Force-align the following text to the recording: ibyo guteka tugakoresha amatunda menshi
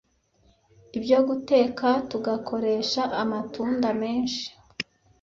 ibyo 0.97 1.19
guteka 1.27 1.87
tugakoresha 2.11 3.01
amatunda 3.21 3.87
menshi 4.01 4.45